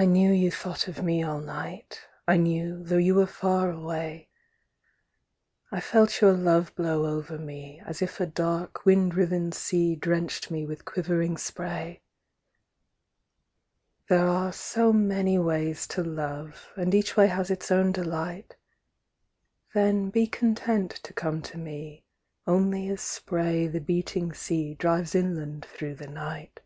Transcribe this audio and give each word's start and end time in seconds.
Spray 0.00 0.04
I 0.06 0.12
knew 0.12 0.32
you 0.32 0.50
thought 0.50 0.88
of 0.88 1.02
me 1.02 1.22
all 1.22 1.40
night, 1.40 2.00
I 2.26 2.38
knew, 2.38 2.82
though 2.82 2.96
you 2.96 3.16
were 3.16 3.26
far 3.26 3.70
away; 3.70 4.30
I 5.70 5.80
felt 5.80 6.22
your 6.22 6.32
love 6.32 6.74
blow 6.74 7.04
over 7.04 7.36
me 7.38 7.82
As 7.84 8.00
if 8.00 8.18
a 8.18 8.24
dark 8.24 8.86
wind 8.86 9.14
riven 9.14 9.52
sea 9.52 9.94
Drenched 9.96 10.50
me 10.50 10.64
with 10.64 10.86
quivering 10.86 11.36
spray. 11.36 12.00
There 14.08 14.26
are 14.26 14.54
so 14.54 14.90
many 14.90 15.38
ways 15.38 15.86
to 15.88 16.02
love 16.02 16.72
And 16.76 16.94
each 16.94 17.14
way 17.18 17.26
has 17.26 17.50
its 17.50 17.70
own 17.70 17.92
delight 17.92 18.56
Then 19.74 20.08
be 20.08 20.26
content 20.26 20.92
to 21.02 21.12
come 21.12 21.42
to 21.42 21.58
me 21.58 22.06
Only 22.46 22.88
as 22.88 23.02
spray 23.02 23.66
the 23.66 23.82
beating 23.82 24.32
sea 24.32 24.72
Drives 24.74 25.14
inland 25.14 25.66
through 25.66 25.96
the 25.96 26.08
night. 26.08 26.60